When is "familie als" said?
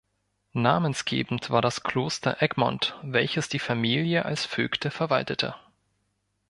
3.59-4.47